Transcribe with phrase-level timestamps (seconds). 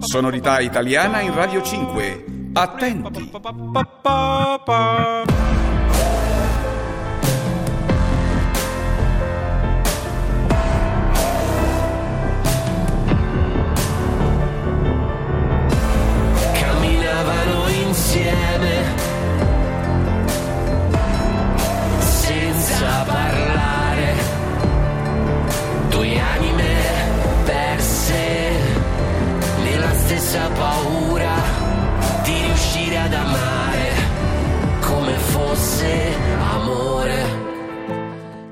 [0.00, 2.24] Sonorità italiana in Radio 5.
[2.54, 3.30] Attenti.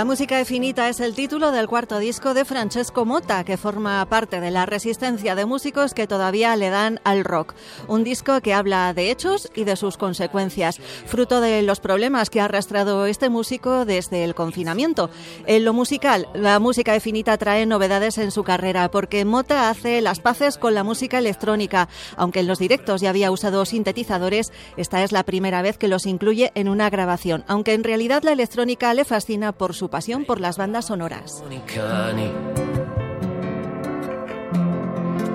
[0.00, 4.40] La música infinita es el título del cuarto disco de Francesco Motta, que forma parte
[4.40, 7.52] de la resistencia de músicos que todavía le dan al rock.
[7.86, 12.40] Un disco que habla de hechos y de sus consecuencias, fruto de los problemas que
[12.40, 15.10] ha arrastrado este músico desde el confinamiento.
[15.44, 20.18] En lo musical, la música infinita trae novedades en su carrera, porque Motta hace las
[20.18, 21.90] paces con la música electrónica.
[22.16, 26.06] Aunque en los directos ya había usado sintetizadores, esta es la primera vez que los
[26.06, 30.40] incluye en una grabación, aunque en realidad la electrónica le fascina por su pasión por
[30.40, 31.42] las bandas sonoras.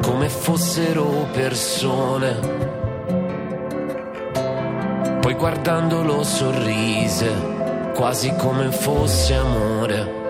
[0.01, 2.39] come fossero persone
[5.19, 7.31] poi guardandolo sorrise
[7.93, 10.24] quasi come fosse amore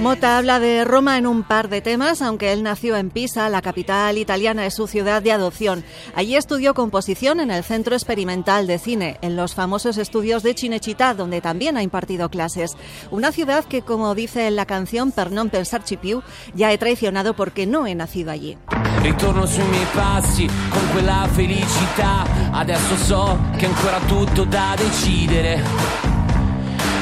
[0.00, 3.60] Mota habla de Roma en un par de temas, aunque él nació en Pisa, la
[3.60, 5.84] capital italiana es su ciudad de adopción.
[6.14, 11.14] Allí estudió composición en el Centro Experimental de Cine, en los famosos estudios de Cinecittà,
[11.14, 12.78] donde también ha impartido clases.
[13.10, 16.22] Una ciudad que, como dice en la canción Per non pensarci più,
[16.54, 18.56] ya he traicionado porque no he nacido allí.
[19.02, 22.24] Ritorno sui miei passi con quella felicità.
[22.52, 26.09] Adesso so che ancora tutto da decidere.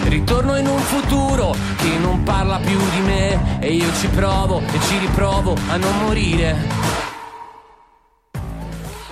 [0.08, 4.80] Ritorno in un futuro che non parla più di me e io ci provo e
[4.88, 7.07] ci riprovo a non morire.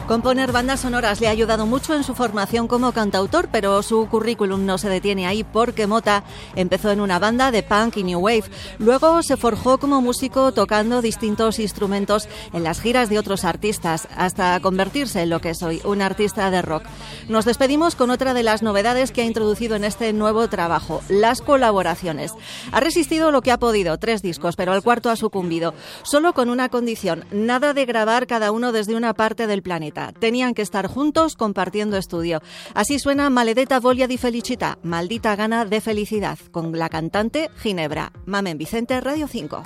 [0.07, 4.65] Componer bandas sonoras le ha ayudado mucho en su formación como cantautor, pero su currículum
[4.65, 6.23] no se detiene ahí porque Mota
[6.55, 8.45] empezó en una banda de punk y new wave.
[8.79, 14.61] Luego se forjó como músico tocando distintos instrumentos en las giras de otros artistas, hasta
[14.61, 16.85] convertirse en lo que es hoy, un artista de rock.
[17.29, 21.43] Nos despedimos con otra de las novedades que ha introducido en este nuevo trabajo, las
[21.43, 22.33] colaboraciones.
[22.71, 25.75] Ha resistido lo que ha podido, tres discos, pero al cuarto ha sucumbido,
[26.05, 29.96] solo con una condición, nada de grabar cada uno desde una parte del planeta.
[30.19, 32.41] Tenían que estar juntos compartiendo estudio.
[32.75, 38.13] Así suena Maledetta voglia di felicità, maldita gana de felicidad, con la cantante Ginebra.
[38.27, 39.59] Mamen Vicente, Radio 5.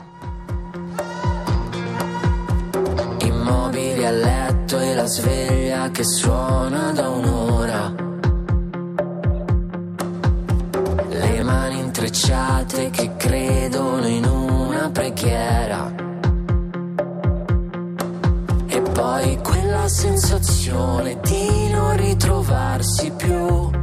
[3.22, 7.94] Immobili a letto e la sveglia che suona da un'ora.
[11.08, 15.94] Le mani intrecciate che credono in una preghiera.
[18.66, 23.79] E poi quella sensazione di non ritrovarsi più.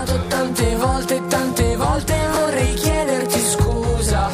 [0.00, 4.30] Sbagliato tante volte, tante volte vorrei chiederti scusa.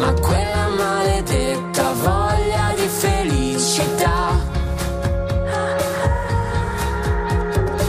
[0.00, 4.38] Ma quella maledetta voglia di felicità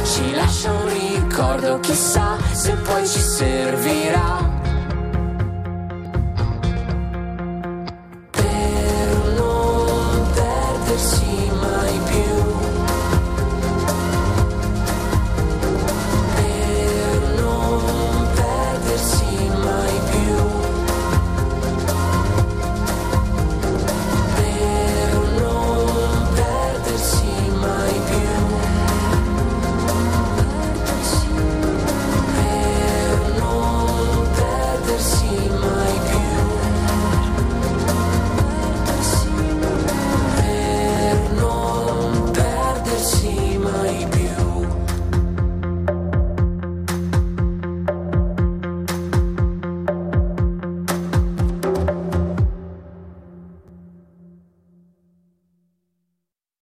[0.03, 4.56] ci lascia un ricordo, chissà se poi ci servirà.